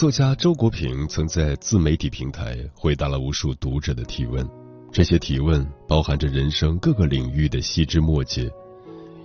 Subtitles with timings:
[0.00, 4.48] 作家周国平曾在自媒体平台回答了无数读者的提问，
[4.90, 8.50] 这些提问包含着人生各个领域的细枝末节，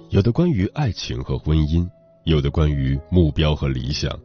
[0.09, 1.90] 有的关于爱情和婚姻，
[2.26, 4.20] 有的关于目标和理想，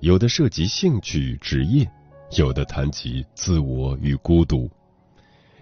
[0.00, 1.88] 有的涉及兴趣职业，
[2.36, 4.68] 有的谈及自我与孤独。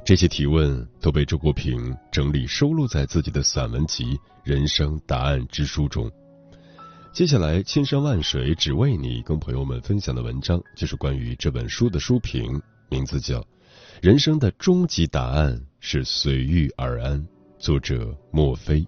[0.03, 4.05] 这些提问都被周国平整理收录在自己的散文集
[4.45, 6.11] 《人生答案之书》中。
[7.13, 13.39] 接下来，千山万水只为你，跟朋友们分享的文章就是关于这本书的书评，名字叫
[14.01, 17.21] 《人生的终极答案是随遇而安》，
[17.59, 18.87] 作者莫非。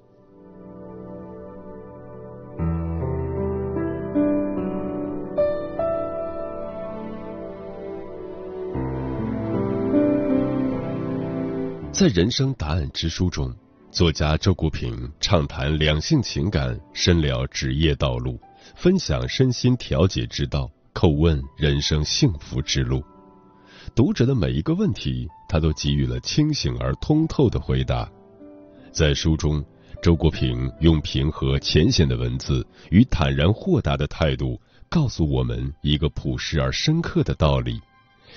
[11.92, 13.55] 在《人生答案之书》中，
[13.95, 18.37] 作家周国平畅谈两性情感，深聊职业道路，
[18.75, 23.00] 分享身心调节之道，叩问人生幸福之路。
[23.95, 28.11] 读者的每一个问题，他都给予了清醒而通透的回答。
[28.91, 29.65] 在书中，
[30.03, 37.81] 周国平用平和浅显的文字与坦然豁达的态度，告诉我们一个朴实而深刻的道理：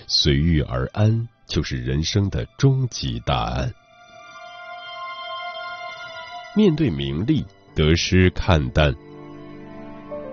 [0.06, 1.28] 随遇而安。
[1.48, 3.74] 就是人生的终极答案。
[6.58, 7.46] 面对名利，
[7.76, 8.92] 得失看淡。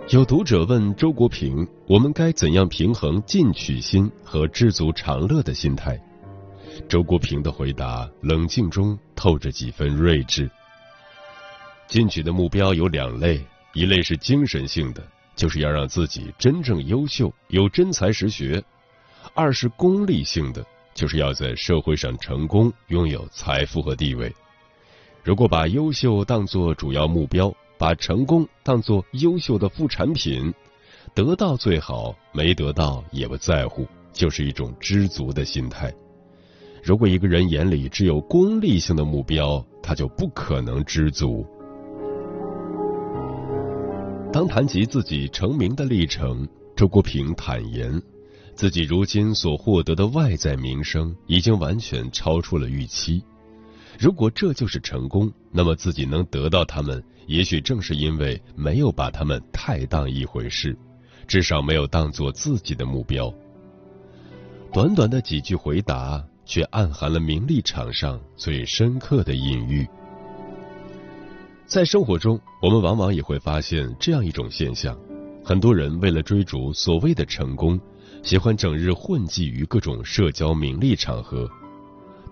[0.08, 6.00] 有读者问周国平：“我们该怎样平衡进取心和知足常乐的心态？”
[6.88, 10.50] 周国平的回答冷静中透着几分睿智。
[11.88, 13.38] 进取的目标有两类，
[13.74, 15.06] 一类是精神性的，
[15.36, 18.62] 就是要让自己真正优秀，有真才实学；
[19.34, 20.64] 二是功利性的。
[20.94, 24.34] 就是要在社会上成功，拥有财富和地位。
[25.24, 30.52] 如果把优秀当作主要目标，把成功当作优秀的副产品，
[31.14, 35.90] 得到最好，没得到也不在乎，就是一种知足的心态。
[36.82, 41.46] 如果一个人眼里只有功利性的目标，他就不可能知足。
[44.30, 46.46] 当谈及自己成名的历程，
[46.76, 48.00] 周国平坦言。
[48.54, 53.24] 自己如今所获得的外在名声已经完全超出了预期。
[53.98, 60.76] 如果这就是成功，那么自己能得到他们，也许正是因为没有把他们太当一回事，
[61.26, 63.32] 至少没有当做自己的目标。
[64.72, 69.86] 短短的几句回答，却暗含了名利场上最深刻的隐喻。
[71.66, 74.98] 在生活中，我们往往也会发现这样一种现象：
[75.44, 77.80] 很多人为了追逐所谓的成功。
[78.22, 81.46] 喜欢整日混迹于各种社交名利场合，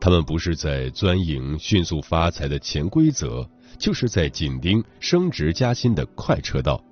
[0.04, 3.48] 他们不是在钻营迅速发财的潜规则，
[3.78, 6.82] 就是在紧盯升职加薪的快车道。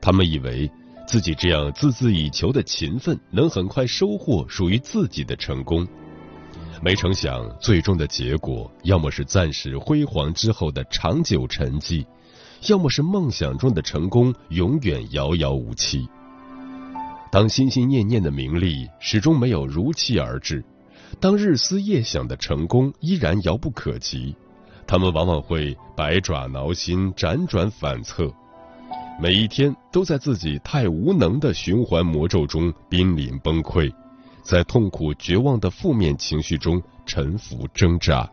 [0.00, 0.68] 他们以为
[1.06, 5.86] 自己这样孜孜以求的勤奋，能很快收获属于自己的成功，
[6.82, 12.04] 没成想最终的结果，要么是暂时辉煌之后的长久沉寂，
[12.66, 16.04] 要么是梦想中的成功永远遥遥无期。
[17.30, 20.64] 当心心念念的名利始终没有如期而至，
[21.18, 24.34] 当日思夜想的成功依然遥不可及，
[24.86, 28.32] 他们往往会百爪挠心、辗转反侧，
[29.20, 33.92] 每一天都在自己太无能的循环魔咒中濒临崩溃，
[34.42, 38.30] 在痛苦绝望的负面情绪中沉浮挣扎。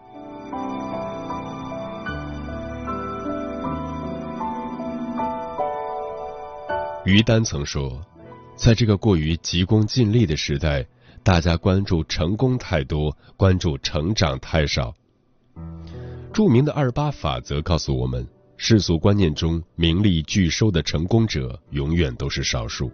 [7.06, 8.02] 于丹曾说。
[8.60, 10.84] 在这个过于急功近利的时代，
[11.28, 14.96] 大家关注成功太多，关注成长太少。
[16.32, 18.26] 著名的二八法则告诉我们，
[18.56, 22.90] 世俗观念中名利俱收的成功者永远都是少数。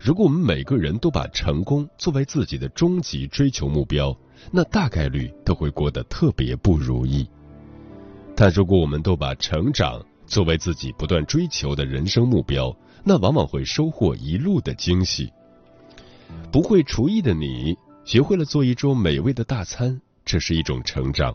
[0.00, 4.12] 如果我们每个人都把成功作为自己的终极追求目标，
[4.50, 7.24] 那大概率都会过得特别不如意。
[8.34, 15.32] 但如果我们都把成长作为自己不断追求的人生目标，那往往会收获一路的惊喜。
[16.52, 21.32] 不会厨艺的你，学会了做一桌美味的大餐，这是一种成长；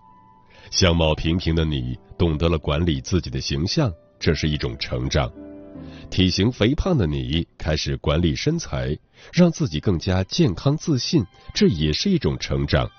[0.72, 5.32] 相貌平平的你，懂得了管理自己的形象，这是一种成长。
[6.10, 8.98] 体型肥胖的你开始管理身材，
[9.34, 11.24] 让自己更加健康自信，
[11.54, 12.90] 这也是一种成长。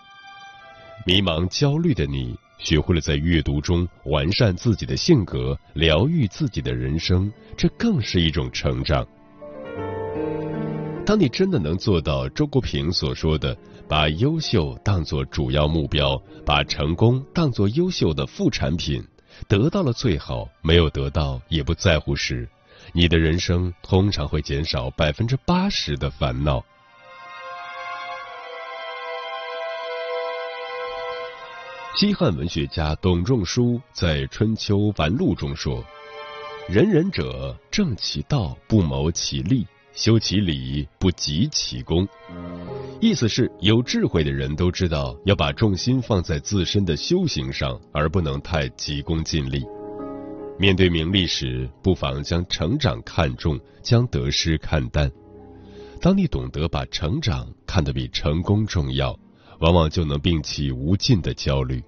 [1.05, 9.07] 迷茫焦虑的你学会了在阅读中完善自己的性格，疗愈自己的人生，这更是一种成长。
[11.05, 13.57] 当你真的能做到周国平所说的，
[13.89, 16.17] 把优秀当作主要目标，
[16.47, 19.05] 把成功当作优秀的副产品，
[19.49, 22.49] 得到了最好，没有得到也不在乎时。
[22.93, 26.65] 你的人生通常会减少百分之八十的烦恼。
[31.97, 35.85] 西汉文学家董仲舒在《春秋繁露》中说
[36.71, 42.07] ：“仁人者，正其道，不谋其利；修其理，不急其功。”
[43.01, 49.65] 意思是，有智慧的人都知道要把重心放在自身的修行上，而不能太急功近利。
[50.59, 55.11] 面对名利时，不妨将成长看重，将得失看淡。
[56.01, 59.19] 当你懂得把成长看得比成功重要，
[59.61, 61.83] 往往就能摒弃无尽的焦虑。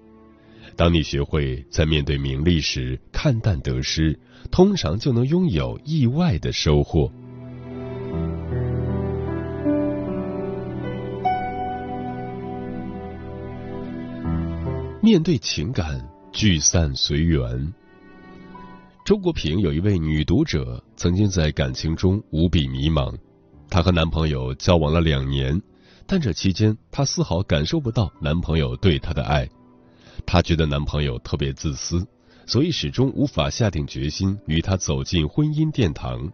[0.75, 4.19] 当你学会在面对名利时看淡得失，
[4.51, 7.09] 通常就能拥有意外的收获。
[15.05, 16.03] 面对情感，
[16.33, 17.71] 聚散随缘。
[19.05, 23.15] 周国平有一位女读者，曾经在感情中无比迷茫。
[23.69, 25.61] 她和男朋友交往了两年，
[26.07, 29.47] 但这期间她丝毫感受不到男朋友对她的爱。
[30.25, 32.03] 她觉得男朋友特别自私，
[32.47, 36.31] 所以始终无法下定决心与他走进婚姻殿堂。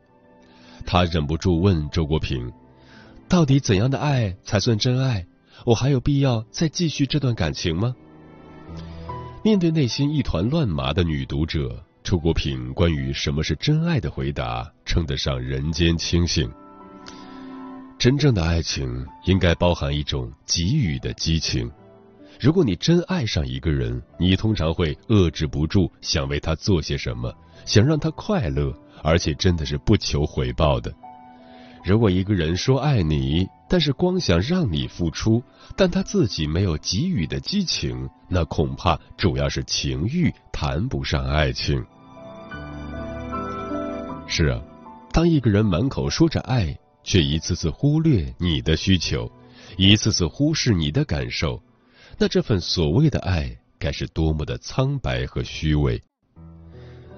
[0.85, 2.49] 她忍不住问周国平
[3.27, 5.27] ：“到底怎样的爱才算真爱？
[5.65, 7.93] 我还有必要再继续这段感情吗？”
[9.43, 11.83] 面对内心一团乱麻的女读者。
[12.03, 16.47] 周国平关于什么是真爱的回答，称得上人间清醒。
[17.97, 21.71] 真正的爱情应该包含一种给予的激情。
[22.39, 27.33] 如果你真爱上一个人，你通常会遏制不住想为他做些什么，
[27.65, 28.71] 想让他快乐，
[29.01, 30.93] 而且真的是不求回报的。
[31.83, 35.41] 如果一个人说爱你，但是光想让你付出，
[35.75, 41.83] 但他自己没有给予的激情，那恐怕主要是情欲，谈不上爱情。
[44.27, 44.61] 是啊，
[45.11, 49.29] 当一个人满口说着爱，却一次次忽略你的需求，
[49.75, 51.61] 一次次忽视你的感受，
[52.17, 55.99] 那这份所谓的爱，该是多么的苍白和虚伪。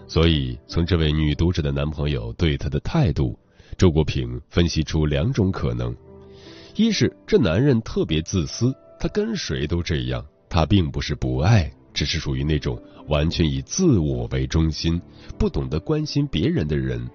[0.07, 3.37] 所以，从这位女读者的男朋友对她的态度。
[3.73, 5.95] 周国平分析出两种可能：
[6.75, 15.01] 一是这男人特别自私，他跟谁都这样，他并不是不爱，只是属于那种完全以自我为中心、
[15.37, 17.07] 不懂得关心别人的人。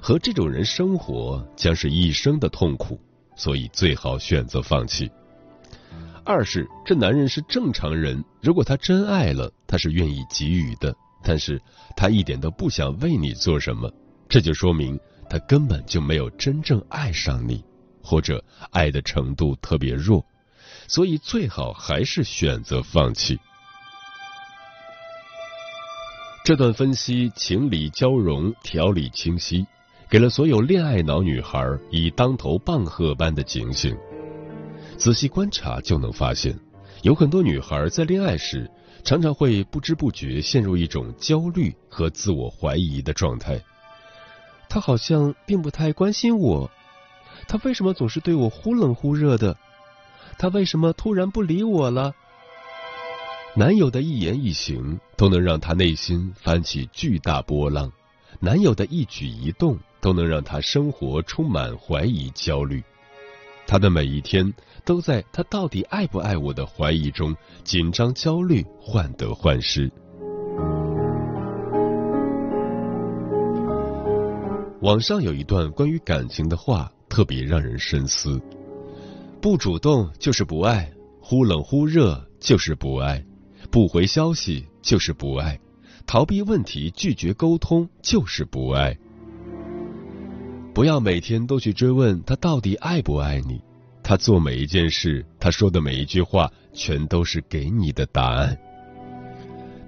[0.00, 2.98] 和这种人生活将是一生的痛苦，
[3.36, 5.08] 所以最好选择放弃。
[6.24, 11.60] 二是这男人是正常人，如果他真爱了，他是愿意给予的，但是
[11.96, 13.92] 他一点都不想为你做什么，
[14.28, 14.98] 这就说明。
[15.32, 17.64] 他根本就没有真正爱上你，
[18.02, 20.22] 或者爱的程度特别弱，
[20.86, 23.40] 所以最好还是选择放弃。
[26.44, 29.66] 这段分析情理交融，条理清晰，
[30.10, 33.96] 给了所有恋爱脑女孩以当头棒喝般的警醒。
[34.98, 36.54] 仔细观察就能发现，
[37.00, 38.70] 有很多女孩在恋爱时，
[39.02, 43.58] 常常会不知不觉陷入一种焦虑和自我怀疑的状态。
[44.72, 46.70] 他好像并不太关心我，
[47.46, 49.54] 他为什么总是对我忽冷忽热的？
[50.38, 52.14] 他为什么突然不理我了？
[53.54, 57.92] 男友的一言一行都能让他内心翻起巨大波浪，
[58.40, 62.82] 男友的一举一动都能让他生活充满怀疑焦虑。
[63.66, 64.50] 他的每一天
[64.86, 69.92] 都在他到底爱不爱我的怀疑中紧张焦虑，患得患失。
[74.82, 78.42] 网上有一段关于感情的话，特别让人深思：
[79.40, 83.24] 不主动就是不爱，忽冷忽热就是不爱，
[83.70, 85.56] 不回消息就是不爱，
[86.04, 88.98] 逃避问题、拒绝沟通就是不爱。
[90.74, 93.62] 不要每天都去追问他到底爱不爱你。
[94.02, 98.58] 他做每一件事，他说的每一句话，全都是给你的答案。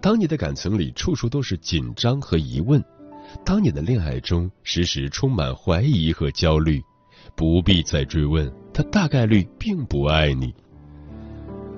[0.00, 2.80] 当你的感情里处处都是紧张和疑问，
[3.42, 6.82] 当你的恋爱中时时充满怀疑和焦虑，
[7.34, 10.54] 不必再追问，他大概率并不爱你。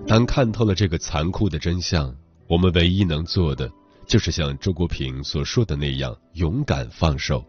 [0.07, 2.15] 当看透了这个残酷的真相，
[2.47, 3.71] 我们唯一能做的，
[4.07, 7.45] 就是像周国平所说的那样，勇敢放手。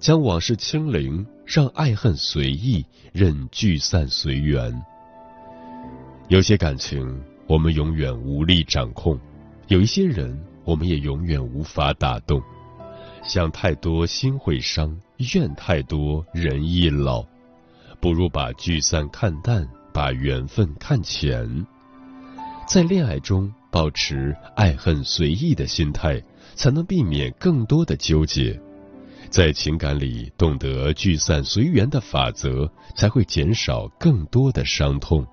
[0.00, 4.82] 将往事清零，让爱恨随意，任聚散随缘。
[6.26, 9.16] 有些感情我们永远无力掌控，
[9.68, 12.42] 有一些人我们也永远无法打动。
[13.24, 15.00] 想太多心会伤，
[15.32, 17.24] 怨太多人易老。
[18.00, 21.64] 不如把聚散看淡，把缘分看浅。
[22.66, 26.20] 在恋爱中保持爱恨随意的心态，
[26.54, 28.60] 才能避免更多的纠结。
[29.30, 35.24] 在情感里懂得聚散随缘的法则，才会减少更多的伤痛。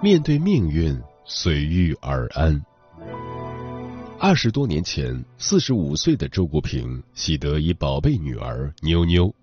[0.00, 2.64] 面对命运，随遇而安。
[4.16, 9.34] 二十多年前，四十五岁的周国平喜得一宝贝女儿妞妞。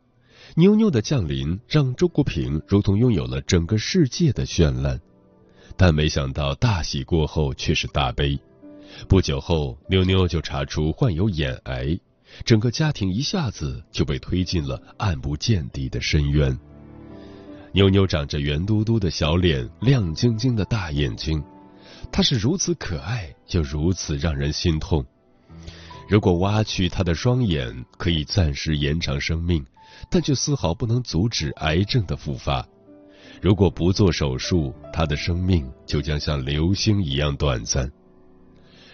[0.56, 4.98] 妞妞的降临让周国平如同拥有了整个世界的绚烂，
[5.76, 8.40] 但没想到大喜过后却是大悲。
[9.10, 12.00] 不久后，妞妞就查出患有眼癌，
[12.46, 16.58] 整个家庭一下子就被推进了暗不见底的深渊。
[17.76, 21.44] 妞妞长着圆嘟嘟的小脸，亮晶晶的大眼睛，
[22.10, 25.06] 她是如此可爱，又如此让人心痛。
[26.08, 29.66] 如果挖去她的双眼，可以暂时延长生命。
[30.10, 32.66] 但却丝毫不能阻止癌症的复发。
[33.42, 37.90] 如果不做手术，他的生命就将像流星一样短暂。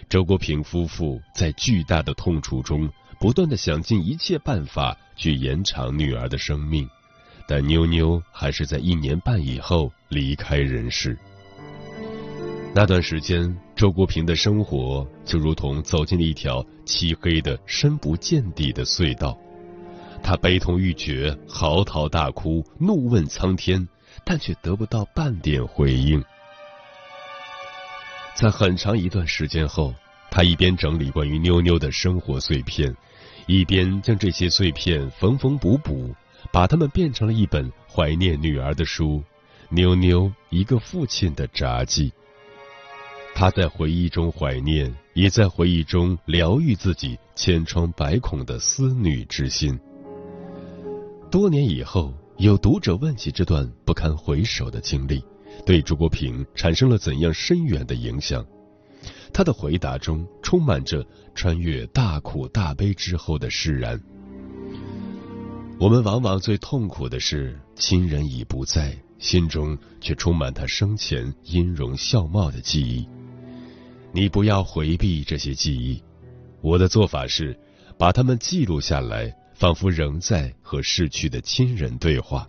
[0.10, 6.88] 周国平夫妇在巨大的痛楚中，不断的想尽一切办法去延长女儿的生命，
[7.52, 11.18] 但妞妞还是在一年半以后离开人世。
[12.74, 19.38] 那段时间，周国平的生活就如同走进了一条漆黑的、深不见底的隧道。
[20.24, 23.86] 他悲痛欲绝，嚎啕大哭，怒问苍天，
[24.24, 26.24] 但却得不到半点回应。
[28.34, 29.94] 在很长一段时间后，
[30.30, 32.96] 他一边整理关于妞妞的生活碎片，
[33.46, 36.16] 一边将这些碎片缝缝补补，
[36.52, 39.18] 把它们变成了一本怀念女儿的书
[39.70, 42.10] 《妞妞一个父亲的札记》。
[43.34, 49.80] 他在回忆中怀念，也在回忆中疗愈自己千疮百孔的思女之心。
[51.30, 55.24] 多年以后，有读者问起这段不堪回首的经历，
[55.66, 58.46] 对朱国平产生了怎样深远的影响？
[59.34, 63.98] 他的回答中充满着穿越大苦大悲之后的释然。
[65.82, 73.10] 我们往往最痛苦的是，亲人已不在，心中却充满他生前音容笑貌的记忆。
[74.12, 76.00] 你不要回避这些记忆，
[76.62, 77.60] 我的做法是
[77.98, 79.36] 把它们记录下来。
[79.56, 82.48] 仿佛仍在和逝去的亲人对话，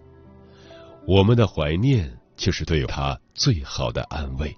[1.07, 4.51] 我们的怀念就是对他最好的安慰。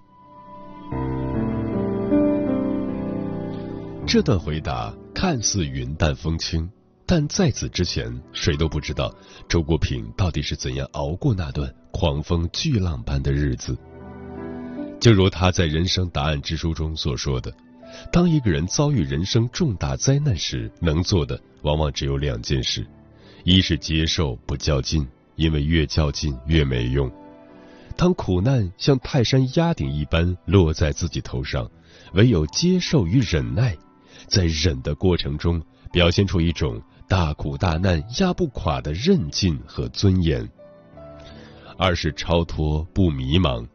[4.07, 6.69] 这段回答看似云淡风轻，
[7.05, 9.13] 但在此之前，谁都不知道
[9.47, 13.77] 周国平到底是怎样熬过那段狂风巨浪般的日子。
[14.99, 17.53] 就如他在《人生答案之书》中所说的。
[18.11, 22.85] 当一个人遭遇人生重大灾难时，能做的往往只有两件事：
[23.43, 27.07] 一是接受，不较劲，因为越较劲越没用；
[27.95, 31.69] 当苦难像泰山压顶一般落在自己头上，
[32.13, 33.77] 唯有接受与忍耐，
[34.27, 35.61] 在忍的过程中
[35.93, 40.45] 表现出一种大苦大难压不垮的韧劲和尊严；
[41.77, 43.67] 二是超脱，不迷茫。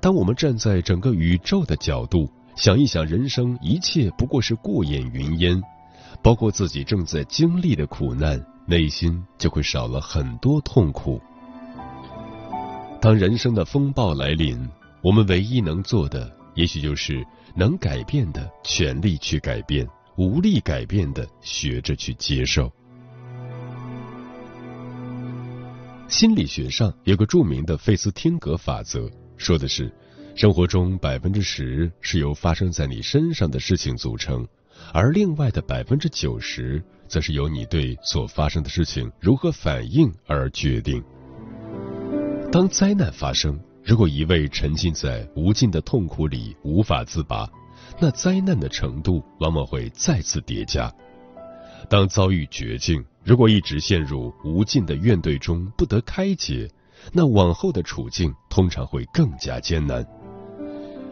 [0.00, 2.30] 当我们站在整个宇宙的角度。
[2.54, 5.62] 想一想，人生一切不过是过眼云烟，
[6.22, 11.18] 包括自己正在经历的苦难，内心就会少了很多痛苦。
[13.00, 14.68] 当人生的风暴来临，
[15.00, 19.88] 我们唯一能做的，也许就是能改变的全力去改变，
[20.22, 22.70] 无力改变的学着去接受。
[26.06, 29.92] 心理学上有个著名的费斯汀格法则，说的是。
[30.34, 34.46] 生活中百分之十是由发生在你身上的事情组成，
[34.92, 41.02] 而另外的百分之九十则是由你对所发生的事情如何反应而决定。
[42.50, 47.46] 当灾难发生，如果一味沉浸在无尽的痛苦里无法自拔，
[48.00, 50.92] 那灾难的程度往往会再次叠加。
[51.88, 56.68] 当遭遇绝境，如果一直陷入无尽的怨怼中不得开解，
[57.12, 60.06] 那往后的处境通常会更加艰难。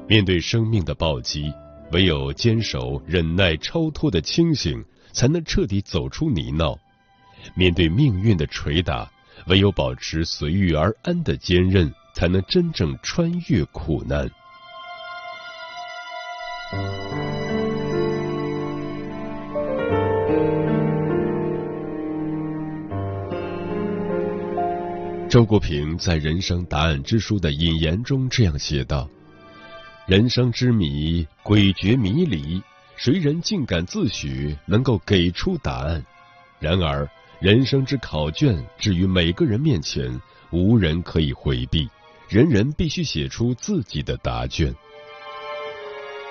[0.09, 1.53] 面对生命的暴击，
[1.93, 6.77] 唯有坚守忍耐、超脱的清醒，才能彻底走出泥淖；
[7.55, 9.11] 面对命运的捶打，
[9.47, 14.31] 唯有保持随遇而安的坚韧，才能真正穿越苦难。
[25.29, 29.09] 周国平在《人生答案之书》的引言中这样写道
[30.07, 32.63] ：“人生之谜诡谲迷离，
[32.95, 36.05] 谁人竟敢自诩能够给出答案？
[36.61, 37.09] 然而，
[37.41, 40.21] 人生之考卷置于每个人面前，
[40.53, 41.89] 无人可以回避，
[42.29, 44.73] 人人必须写出自己的答卷。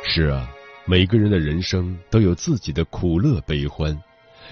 [0.03, 0.49] 是啊，
[0.85, 3.97] 每个人的人生都有自己的苦乐悲欢。”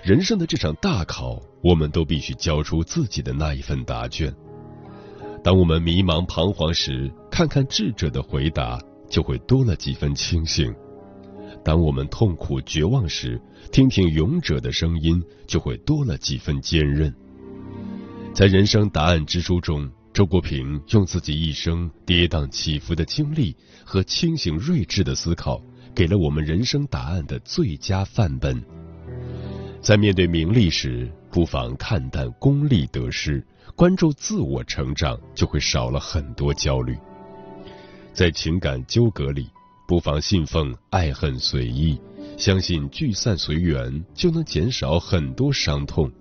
[0.04, 4.32] 人生的这场大考，我们都必须交出自己的那一份答卷。
[5.44, 10.72] 当我们迷茫彷徨时，看看智者的回答，就会多了几分清醒；
[11.63, 17.12] 当我们痛苦绝望时，听听勇者的声音，就会多了几分坚韧。
[18.34, 23.55] 在人生答案之书中，周国平用自己一生跌宕起伏的经历
[23.86, 25.62] 和清醒睿智的思考，
[25.93, 28.59] 给了我们人生答案的最佳范本。
[29.79, 33.45] 在面对名利时，不妨看淡功利得失，
[33.75, 36.97] 关注自我成长，就会少了很多焦虑。
[38.12, 39.47] 在情感纠葛里，
[39.88, 41.95] 不妨信奉爱恨随意，
[42.39, 46.12] 相信聚散随缘，就能减少很多伤痛。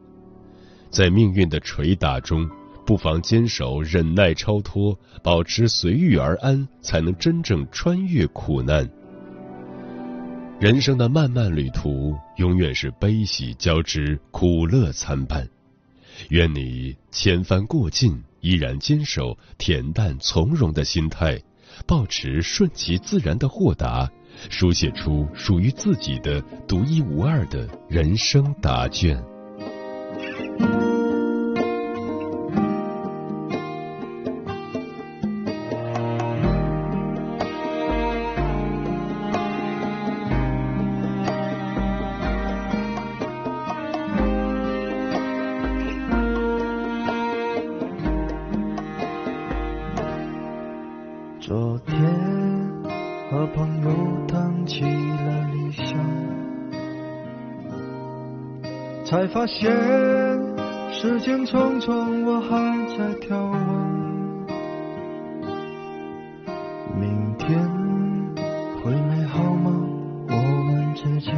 [0.91, 2.47] 在命运的捶打中，
[2.87, 8.89] 不妨坚守忍耐超脱，保持随遇而安，才能真正穿越苦难。
[10.61, 15.47] 人生的漫漫旅途，永远是悲喜交织、苦乐参半。
[16.31, 21.43] 愿你千帆过尽，依然坚守恬淡从容的心态，
[21.87, 24.09] 保持顺其自然的豁达，
[24.49, 29.21] 书写出属于自己的独一无二的人生答卷。
[61.27, 62.55] 时间匆匆，我还
[62.97, 63.53] 在眺望。
[66.95, 67.59] 明天
[68.77, 69.73] 会美好吗？
[70.29, 71.35] 我们之间，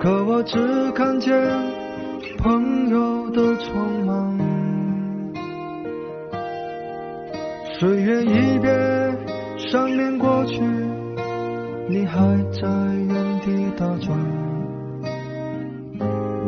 [0.00, 1.38] 可我只看见
[2.38, 4.38] 朋友的匆忙。
[7.78, 8.70] 岁月一别，
[9.58, 10.62] 想念过去，
[11.90, 12.18] 你还
[12.52, 12.66] 在
[13.06, 14.43] 原地打转。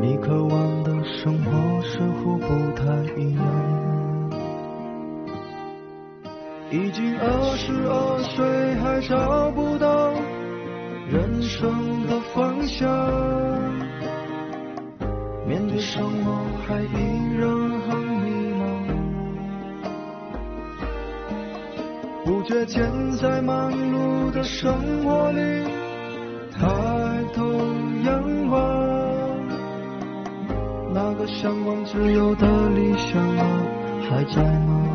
[0.06, 2.84] 你渴望的生活似乎不太
[3.20, 3.42] 一样。
[6.70, 10.12] 已经二十二岁，还找不到
[11.10, 12.88] 人生的方向。
[15.44, 16.38] 面对生活，
[16.68, 17.50] 还依然
[17.88, 18.62] 很迷茫。
[22.24, 25.64] 不觉间，在忙碌的生活里，
[26.52, 26.64] 抬
[27.34, 27.42] 头
[28.04, 28.65] 仰望。
[31.18, 33.62] 那个向往自由的理想啊，
[34.02, 34.85] 还在吗？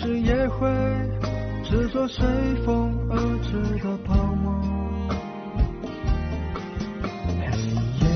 [0.00, 0.68] 是也会
[1.64, 2.24] 执着随
[2.64, 3.50] 风而至
[3.82, 4.54] 的泡沫，
[7.40, 7.48] 黑
[8.00, 8.06] 夜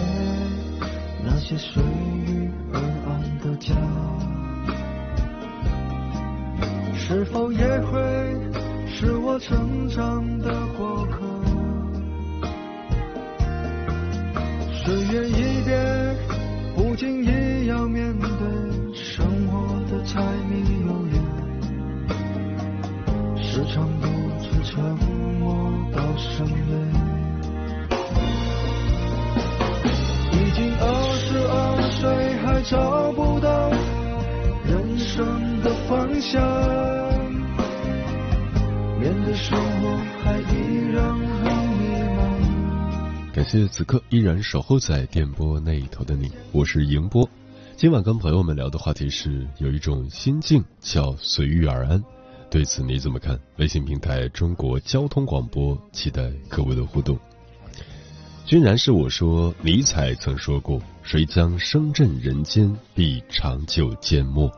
[1.25, 3.75] 那些随遇而安的家，
[6.95, 7.99] 是否也会
[8.87, 9.37] 是我？
[9.40, 11.18] 成长的过客。
[14.85, 16.16] 岁月一别，
[16.77, 18.29] 不经意要面对
[18.95, 20.91] 生活的柴米油，
[23.55, 24.09] 时常独
[24.41, 24.83] 自沉
[25.38, 25.55] 默
[25.93, 26.55] 到深夜。
[30.33, 30.87] 已经二
[31.19, 33.69] 十二岁，还找不到
[34.65, 36.43] 人生的方向，
[38.99, 43.35] 面对生活还依然很迷茫。
[43.35, 47.29] 感谢此刻依然守候在电波那一头的你，我是迎波。
[47.77, 52.03] 今晚跟朋友们聊的话题是，有一种心境叫随遇而安。
[52.53, 53.41] 对此你怎么看？
[53.57, 57.19] 微信平台中国交通广播，期待各位的互动。
[58.45, 64.53] 君然是我说，尼采曾说过：“谁将声震人间，必长久缄默。”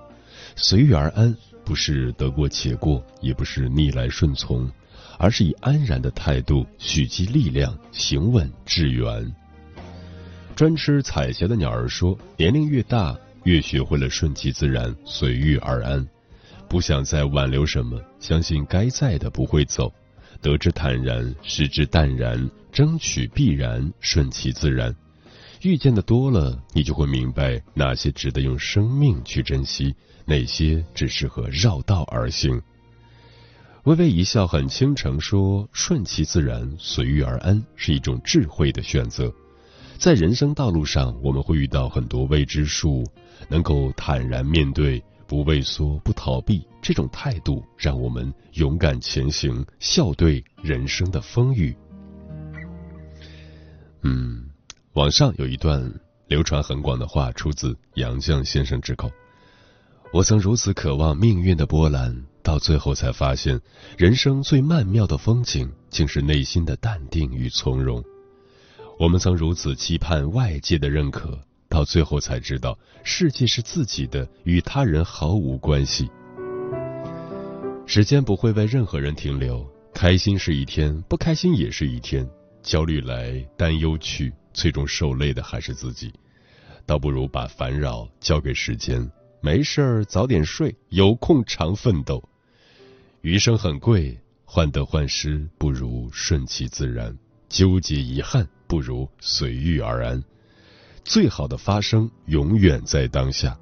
[0.56, 1.32] 随遇而安，
[1.64, 4.68] 不是得过且过，也不是逆来顺从，
[5.16, 9.32] 而是以安然的态度蓄积力量，行稳致远。
[10.56, 16.04] 专吃彩霞的鸟儿说：“年龄越大，越学会了顺其自然，随遇而安。”
[16.74, 19.94] 不想再挽留什么，相信该在的不会走，
[20.42, 24.92] 得之坦然，失之淡然，争取必然，顺其自然。
[25.62, 32.60] 遇见的多了，你就会明白哪些值得用生命去珍惜，哪些只适合绕道而行。
[33.84, 39.32] 微微一笑很倾城说：“顺其自然，随遇而安，是一种智慧的选择。
[39.96, 43.04] 在人生道路上，我们会遇到很多未知数，
[43.48, 51.76] 能够坦然面对。”不畏缩，不逃避，这种态度让我们勇敢前行，笑对人生的风雨。
[54.02, 54.50] 嗯，
[54.92, 55.92] 网上有一段
[56.28, 59.10] 流传很广的话，出自杨绛先生之口。
[60.12, 63.60] 我曾如此渴望命运的波澜，到最后才发现，
[63.98, 68.04] 人生最曼妙的风景，竟是内心的淡定与从容。
[68.98, 71.36] 我们曾如此期盼外界的认可。
[71.74, 76.08] 到最后才知道，世界是自己的，与他人毫无关系。
[77.84, 82.24] 时间不会为任何人停留，开心是一天，不开心也是一天。
[82.62, 86.14] 焦虑来，担忧去，最终受累的还是自己。
[86.86, 89.10] 倒不如把烦扰交给时间，
[89.40, 92.22] 没事儿早点睡，有空常奋斗。
[93.22, 100.22] 余生很贵，患得患失不如顺其自然，纠结遗憾不如随遇而安。
[101.04, 103.54] 最好的发生永远在当下，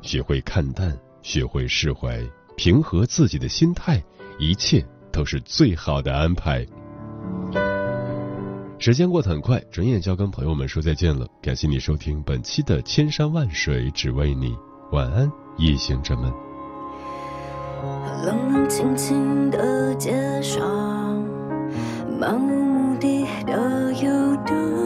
[0.00, 2.18] 学会看淡，学会释怀，
[2.56, 4.02] 平和自己的心态，
[4.38, 6.66] 一切都是最好的安排。
[8.78, 11.26] 时间过得很快，转眼就要跟朋友们说再见了。
[11.42, 14.52] 感谢你收听本期的《千山万水只为你》，
[14.90, 16.32] 晚安，夜行者们。
[18.24, 20.58] 冷冷清清的街上，
[22.18, 24.79] 漫无目的的游荡。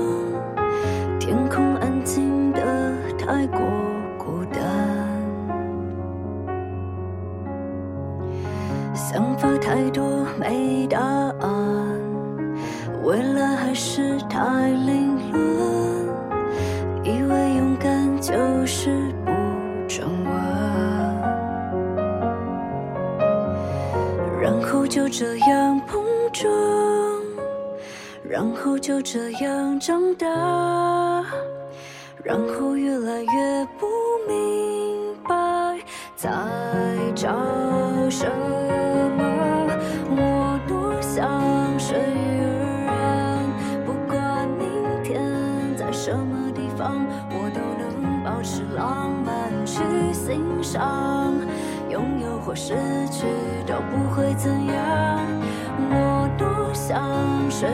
[9.75, 11.51] 太多没答案，
[13.03, 15.43] 未来还是太凌乱，
[17.03, 18.33] 以为勇敢就
[18.65, 19.33] 是不
[19.89, 20.33] 转弯，
[24.41, 26.49] 然后就这样碰撞。
[28.23, 30.29] 然后就这样长大，
[32.23, 33.89] 然后越来越不
[34.29, 35.81] 明白
[36.15, 36.31] 在
[37.17, 37.29] 找
[38.09, 38.54] 什么。
[49.75, 51.35] 去欣赏。
[51.91, 52.75] 拥有或失
[53.11, 53.27] 去
[53.67, 55.21] 都不会怎样。
[55.91, 57.69] 我多想随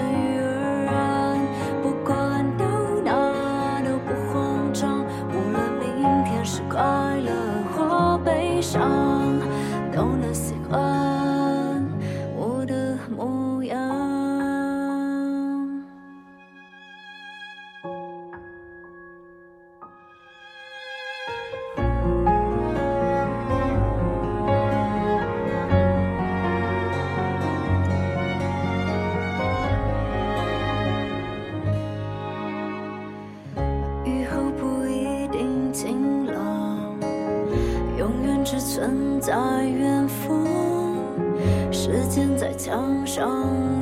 [42.71, 43.29] 向上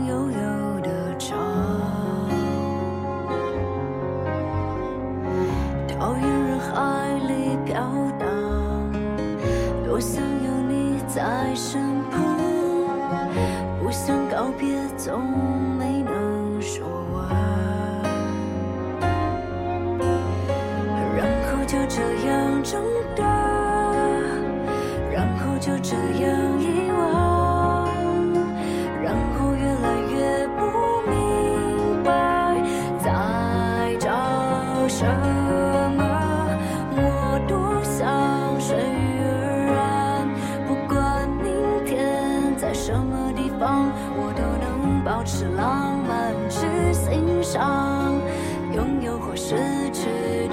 [0.07, 1.37] 悠悠的唱，
[5.87, 7.83] 讨厌人海里飘
[8.18, 8.27] 荡，
[9.85, 12.18] 多想有你在身旁，
[13.79, 15.58] 不想告别总。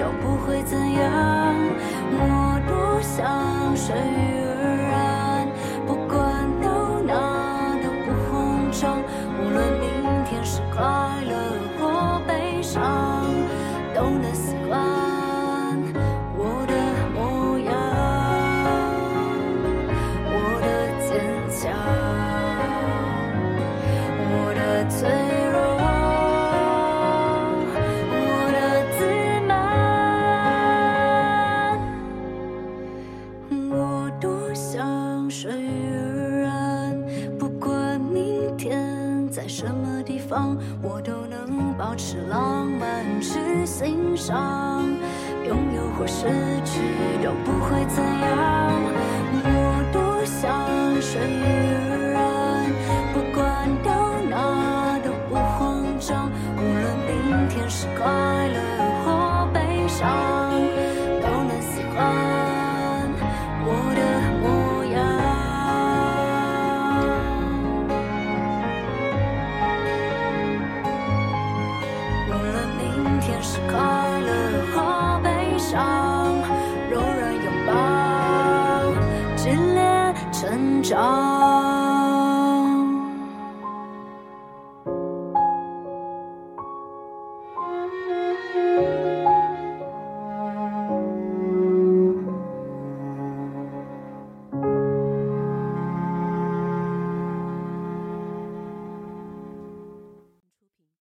[0.06, 1.56] 都不会怎样，
[2.12, 4.65] 我多想随遇。
[47.96, 48.25] to you.